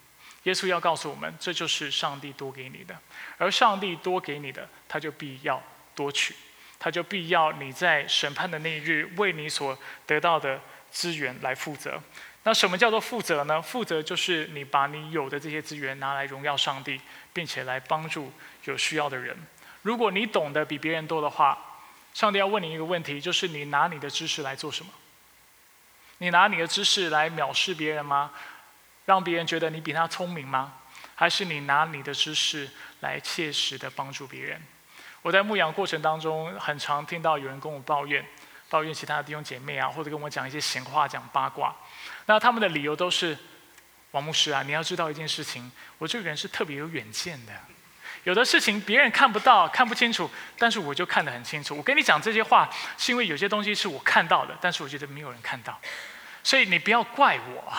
[0.44, 2.98] 耶稣要告诉我们，这就是上帝多给你的，
[3.38, 5.62] 而上帝多给你的，他就必要
[5.94, 6.34] 多取，
[6.80, 12.02] 他就必要你在审判的那一日为你所得到的资源来负责。
[12.44, 13.62] 那什么叫做负责呢？
[13.62, 17.02] 负责就是你把你有的这些资源拿来荣耀上帝，
[17.34, 18.32] 并且来帮助
[18.66, 19.36] 有需要的人。
[19.86, 21.56] 如果你懂得比别人多的话，
[22.12, 24.92] 上帝要问你一个问题，就是你拿你的知识来做什么？
[26.18, 28.32] 你拿你的知识来藐视别人吗？
[29.06, 30.74] 让别人觉得你比他聪明吗？
[31.14, 32.68] 还是你拿你的知识
[33.02, 34.60] 来切实的帮助别人？
[35.22, 38.26] 我在牧养过程当中，很常听到有人跟我抱怨，
[38.72, 41.76] 抱怨其他的弟兄姐妹啊，或者跟我讲一些闲话、讲八卦。
[42.26, 43.38] 那他们的理由都是：
[44.10, 47.54] 王牧师啊，你要知道一件事情，我这个人是特别有远见的。
[48.26, 51.78] 有的事情别人看不到、看不清楚，但是我就看得很清楚。
[51.78, 55.80] 我跟你讲这些话，是因为有些东西是我看到的，但是我觉得没有人看到，
[56.44, 57.74] 所以你不要怪我。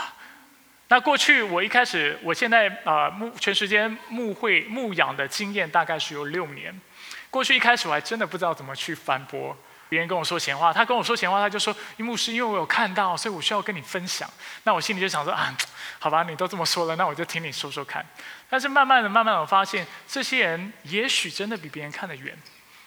[0.88, 6.80] 那过去我一开始，我现在啊牧全时间牧会牧养的经验大概是有六年。
[7.28, 9.54] 过去一开始我还真的不知道怎么去反驳
[9.88, 14.28] 别人跟我说闲话，他跟我说闲话，他就说：“牧师，因为我有看到，所以我需要跟你分享。”
[14.64, 15.56] 那我心里就想说：“啊，
[15.98, 18.04] 好吧，你都这么说了，那我就听你说说看。”
[18.50, 22.36] 但是慢慢的、慢慢的，我发现这些人也许真的比别人看得远，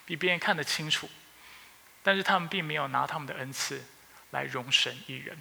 [0.05, 1.09] 比别人看得清楚，
[2.03, 3.83] 但是他们并没有拿他们的恩赐
[4.31, 5.37] 来容神一人，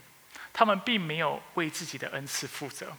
[0.53, 2.97] 他们并没有为自己的恩赐负责。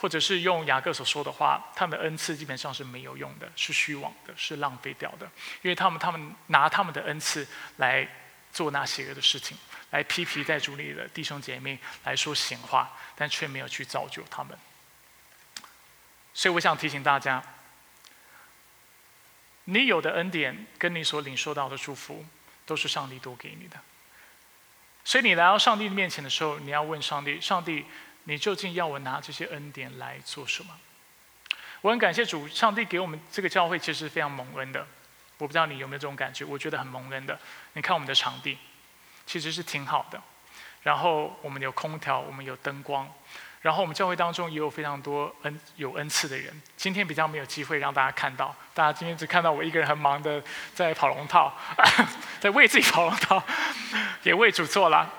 [0.00, 8.08] 或者是用雅各所说的话，他们的恩赐基本上是没有用的，是虚妄的，是浪费掉的，因为他们他们拿他们的恩赐来
[8.50, 9.58] 做那邪恶的事情，
[9.90, 14.58] 来批评在主里的弟兄姐妹，来说闲话，但却没有去造就他们。
[16.32, 17.42] 所以我想提醒大家，
[19.64, 22.24] 你有的恩典跟你所领受到的祝福，
[22.64, 23.76] 都是上帝多给你的。
[25.04, 27.84] 所以你来到上帝面前的时候，你要问上帝：上帝。
[28.24, 30.76] 你究竟要我拿这些恩典来做什么？
[31.80, 34.86] 我很感谢主，上帝给我们这个教会其实非常蒙恩的。
[35.38, 36.44] 我不知道你有没有这种感觉？
[36.44, 37.38] 我觉得很蒙恩的。
[37.72, 38.58] 你看我们的场地，
[39.24, 40.20] 其实是挺好的。
[40.82, 43.10] 然后我们有空调，我们有灯光。
[43.62, 46.60] 然后我们教会当中也有非常多恩有恩赐的人。
[46.76, 50.42] 今天比较没有机会让大家看到，大家今天只看到我一个人很忙的
[50.74, 51.56] 在跑龙套，
[52.38, 53.42] 在为自己跑龙套，
[54.22, 55.10] 也为主做了。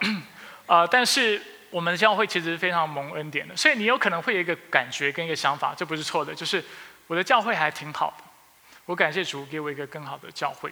[0.67, 1.41] 啊，但是。
[1.71, 6.63] 我们的教会其实非常蒙恩典的，所以你有可能会有一个感觉跟一个想法，这不是错的，就是
[7.07, 8.23] 我的教会还挺好的，
[8.85, 10.71] 我感谢主给我一个更好的教会。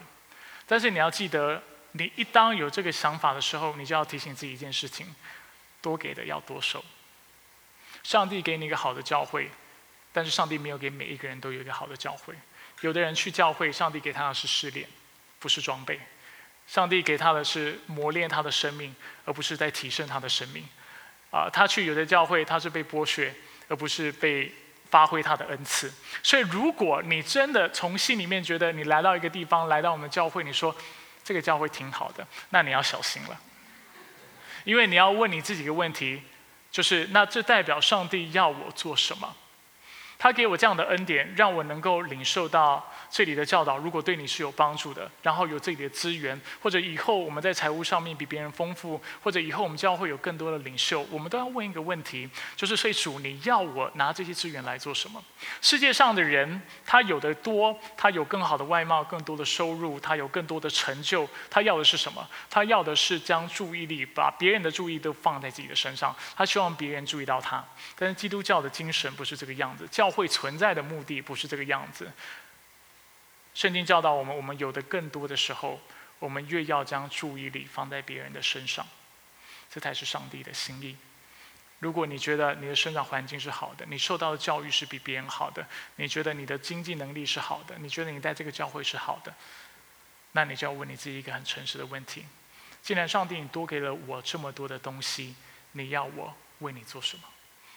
[0.68, 5.16] 但是你要记得，你一当有这个想法的时候，你就要提醒自己一件事情：
[5.82, 6.84] 多给的要多收。
[8.04, 9.50] 上帝给你一个好的教会，
[10.14, 12.36] 但是上帝没有给每一个人都有一个好的教会。
[12.82, 14.88] 有的人去教会，上帝给他的是试炼，
[15.40, 15.98] 不是装备；
[16.68, 20.64] 上帝给他的是磨练他的生命，而不是在提升他的生命。
[21.32, 23.34] 啊，他去有的教会，他是被剥削，
[23.68, 24.52] 而不是被
[24.90, 25.92] 发挥他的恩赐。
[26.24, 30.76] 所以，如果你真的从心里面觉得你来到一个地方，来到我们教会，你说
[31.24, 33.40] 这个教会挺好的，那你要小心了，
[34.64, 36.22] 因为你要问你自己一个问题，
[36.72, 39.36] 就是那这代表上帝要我做什么？
[40.20, 42.86] 他给我这样的恩典，让我能够领受到。
[43.10, 55.24] 这里的教导如果对你是有帮助的，然后有这里的资源，或者以后我们在财务上面比别人丰富，或者以后我们教会有更多的领袖，我们都要问一个问题，就是所以主你要我拿这些资源来做什么？
[55.62, 62.28] 世界上的人他有的多，他有更好的外貌，更多的收入，他有更多的成就，他要的是什么？
[62.50, 67.64] 他要的是将注意力把别人的注意都放在自己的身上，他希望别人注意到他。
[67.96, 72.12] 但是基督教的精神不是这个样子，教教会存在的目的不是这个样子。
[73.54, 75.80] 圣经教导我们，我们有的更多的时候，
[76.18, 78.84] 我们越要将注意力放在别人的身上，
[79.70, 80.98] 这才是上帝的心意。
[81.78, 85.64] 如果你觉得你的生长环境是好的，你受到的教育是比别人好的，
[85.98, 89.32] 你觉得你的经济能力是好的，你觉得你在这个教会是好的，
[90.32, 92.26] 那你就要问你自己一个很诚实的问题：
[92.82, 95.36] 既然上帝你多给了我这么多的东西，
[95.74, 97.24] 你要我为你做什么？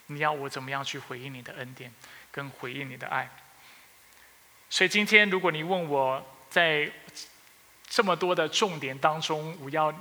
[0.07, 1.90] 你要我怎么样去回应你的恩典，
[2.33, 3.31] 跟回应你的爱？
[4.68, 6.90] 所以今天，如果你问我在
[7.87, 9.95] 这么多的重点当中，我要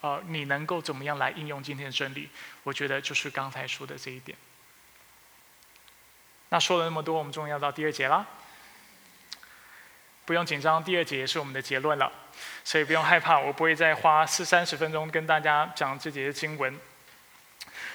[0.00, 2.28] 呃，你能够怎么样来应用今天的真理？
[2.64, 4.36] 我觉得就是刚才说的这一点。
[6.48, 8.26] 那说了那么多，我们终于要到第二节了。
[10.24, 12.12] 不用紧张，第二节也是我们的结论了，
[12.64, 16.76] 所以不用害怕，我不会再花四三十分钟跟大家讲这节的经文。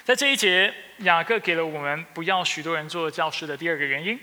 [0.04, 4.18] 在这一节，雅各给了我们不要许多人做教师的第二个原因。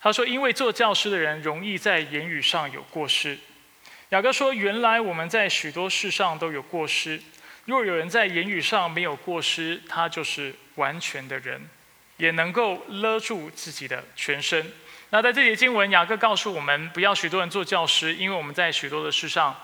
[0.00, 3.36] 他说：“因为做教师的人容易在言语上有过失。”
[4.10, 7.20] 雅各说：“原来我们在许多事上都有过失。
[7.64, 11.68] 若有人在言语上没有过失，他就是完全的人，
[12.16, 14.72] 也能够勒住自己的全身。”
[15.10, 19.60] 那在这节经文，雅各告诉我们，不要许多人做教师，因为我们在许多的事上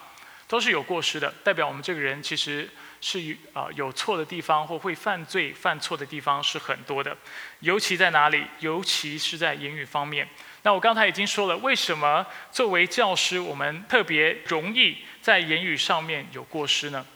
[0.48, 2.68] 都是有过失的，代表我们这个人其实。
[3.08, 7.16] 是啊，有错的地方或会犯罪、犯错的地方是很多的，
[7.60, 8.44] 尤其在哪里？
[8.58, 10.28] 尤其是在言语方面。
[10.62, 17.06] 那我刚才已经说了，为什么作为教师，我们特别容易在言语上面有过失呢？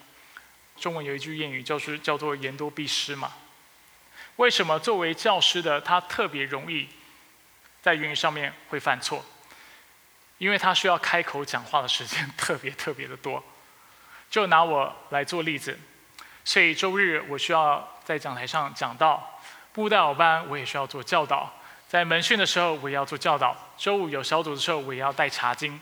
[0.79, 3.33] 中文有一句谚语，就是叫做“言多必失”嘛。
[4.37, 6.89] 为什么作为教师的他特别容易
[7.83, 9.27] 在言语上面会犯错？
[10.39, 13.43] 因为他需要开口讲话的时间 特别特别的多。
[14.31, 15.77] 就拿我来做例子，
[16.45, 19.41] 所以周日我需要在讲台上讲道，
[19.73, 21.53] 布道班我也需要做教导，
[21.89, 25.79] 在门训的时候我也要做教导，周五有小组的时候我也要带查经。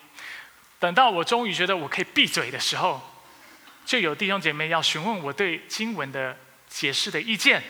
[0.78, 3.00] 等到我终于觉得我可以闭嘴的时候，
[3.84, 6.34] 就有弟兄姐妹要询问我对经文的
[6.68, 7.62] 解释的意见，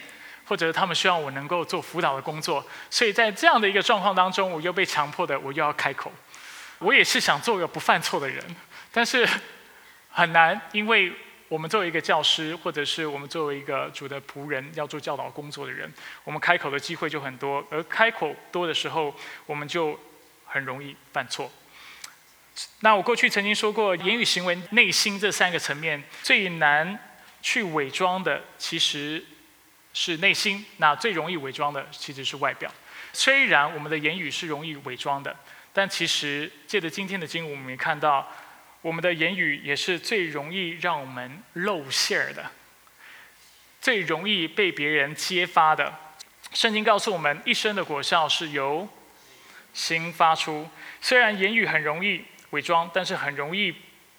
[0.47, 2.65] 或者他们希望我能够做辅导的工作。
[2.89, 6.13] 所以在这样的一个状况当中，我又被强迫的，我又要开口。
[6.79, 8.45] 我也是想做个不犯错的人，
[8.93, 9.29] 但是
[10.19, 11.13] 很难，因为
[11.47, 15.89] 我们作为一个教师，或者是我们作为一个主的仆人，要做教导工作的人，
[16.25, 19.15] 我们开口的机会就很多，而开口多的时候，
[19.47, 19.97] 我们就
[20.45, 21.49] 很容易犯错。
[22.81, 26.99] 那我过去曾经说过，言语、行为、内心这三个层面最难
[27.41, 29.25] 去伪装的，其实
[29.95, 32.69] 是内心；那最容易伪装的，其实是外表。
[33.13, 35.37] 虽然我们的言语是容易伪装的，
[35.73, 38.29] 但其实借着今天的经文，我们也看到，
[38.83, 42.51] 我们的言语也是最容易让我们露馅儿的，
[43.81, 45.95] 最容易被别人揭发的。
[46.53, 48.89] 圣经告诉我们，一生的果效是由
[49.73, 50.69] 心发出。
[51.01, 52.25] 虽然言语很容易。
[52.53, 53.75] 伪装，但是很容易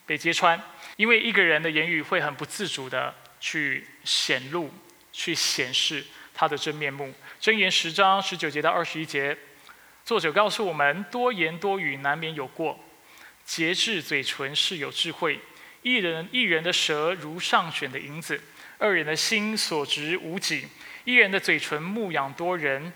[0.06, 0.62] 被揭穿，
[0.98, 4.72] 因为一个人的言语会很不自主的去显露、
[5.12, 7.12] 去显示他的真面目。
[7.42, 9.36] 箴言十章十九节到二十一节，
[10.06, 12.80] 作者告诉我们：多言多语难免有过，
[13.50, 15.40] 节制嘴唇是有智慧。
[15.82, 18.40] 一人一人的舌如上选的银子，
[18.78, 20.68] 二人的心所值无几。
[21.04, 22.94] 一人的嘴唇牧养多人，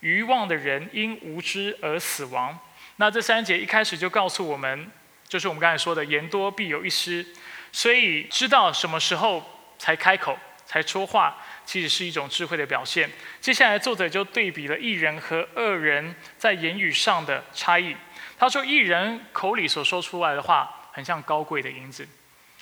[0.00, 2.58] 愚妄的人因无知而死亡。
[2.96, 4.90] 那这三节一开始就告诉我们，
[5.26, 7.24] 就是我们刚才说的“言多必有一失”，
[7.72, 9.42] 所以知道什么时候
[9.78, 13.10] 才开口、才说话，其实是一种智慧的表现。
[13.40, 17.96] 接下来作者就对比了一人和二人在言语上的差异。
[18.38, 22.06] 他说，一人口里所说出来的话，很像高贵的银子，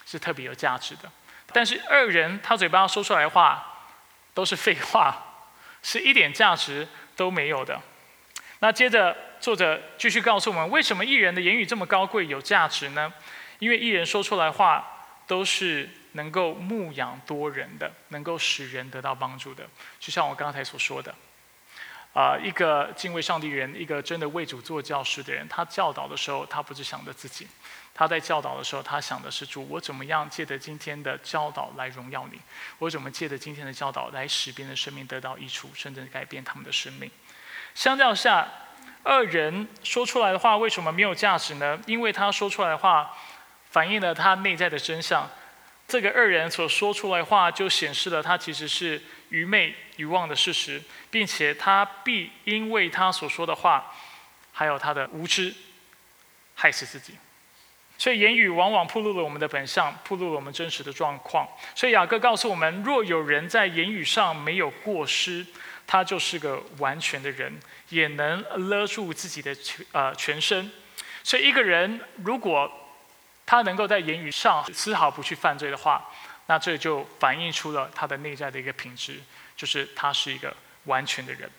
[0.07, 1.09] 是特别有价值的；
[1.53, 3.87] 但是二人他嘴巴上说出来的话，
[4.33, 5.16] 都是废话，
[5.83, 7.81] 是一点价值都没有的。
[8.61, 9.16] 那接着。
[9.41, 13.12] 作者继续告诉我们，为什么艺人的言语这么高贵、有价值呢？
[13.59, 19.68] 因为艺人说出来话都是能够牧养多人的，能够使人得到帮助的。
[20.01, 21.14] 就像我刚才所说的，
[22.15, 27.47] 啊，一个敬畏上帝人，一个真的为主做教师的人，他教导的时候，他不是想着自己，
[27.93, 32.41] 他在教导的时候，他想的是主，我怎么样借着今天的教导来荣耀你？
[32.79, 37.11] 我怎么借着今天的教导来使别人的生命得到益处，甚至改变他们的生命？
[37.75, 38.49] 相较下。
[39.07, 41.79] 二人说出来的话为什么没有价值呢？
[41.85, 43.15] 因为他说出来的话
[43.69, 45.29] 反映了他内在的真相。
[45.87, 53.93] 这个二人所说出来的话就显示了他其实是愚昧、愚妄的事实，并且他必因为他所说的话，
[54.53, 55.55] 还有他的无知，
[56.55, 57.14] 害死自己。
[57.97, 61.49] 所以言语往往暴露了我们的本相，暴露了我们真实的状况。
[61.75, 65.47] 所以雅各告诉我们：若有人在言语上没有过失，
[65.87, 67.53] 他就是个完全的人。
[67.91, 70.68] 也能勒住自己的全呃全身，
[71.22, 72.68] 所以一个人如果
[73.47, 76.05] 他能够在言语上丝毫不去犯罪的话，
[76.47, 79.20] 那这就反映出了他的内在的一个品质，
[79.57, 81.51] 就是他是一个完全的人。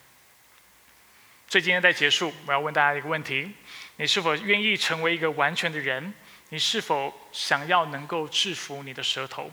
[1.47, 3.51] 所以今天在结束，我要问大家一个问题：
[3.97, 6.13] 你是否愿意成为一个完全的人？
[6.49, 9.51] 你是否想要能够制服你的舌头？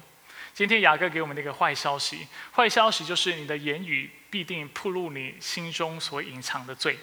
[0.54, 6.98] 今天雅各给我们的一个坏消息，坏消息就是你的言语必定暴露你心中所隐藏的罪，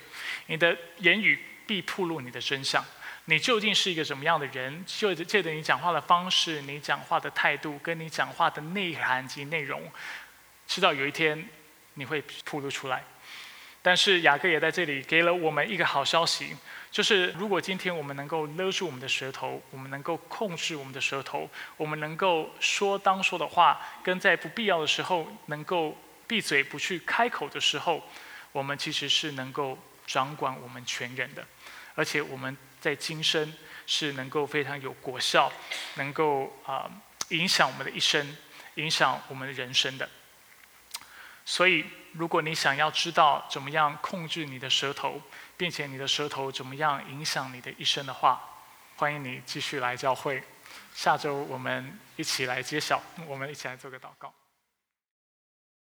[0.45, 2.85] 你的言语必暴露你的真相。
[3.29, 4.83] 你究竟是一个什么样的人？
[4.87, 9.83] 就借着你讲话的方式、你讲话的态度、跟你讲话的内涵及内容，
[10.65, 11.47] 知道有一天
[11.93, 13.03] 你会暴露出来。
[13.83, 16.57] 但是雅各也在这里给了我们一个好消息。
[16.89, 28.03] 就是如果今天我们能够勒住我们的舌头，我们能够控制我们的舌头，我们能够说当说的话，跟在不必要的时候能够闭嘴不去开口的时候，
[28.51, 29.77] 我们其实是能够
[30.07, 31.45] 掌管我们全人的，
[31.93, 33.53] 而且我们在今生
[33.85, 35.51] 是能够非常有果效，
[35.95, 36.89] 能够啊
[37.29, 38.37] 影响我们的一生，
[38.75, 40.09] 影响我们的人生的。
[41.45, 45.21] 所以，如果你想要知道怎么样控制你的舌头，
[45.57, 48.39] 并且你的舌头怎么样影响你的一生的话，
[48.95, 50.43] 欢迎你继续来教会。
[50.93, 54.31] 下周我们一起来揭晓，我们一起来做个祷告。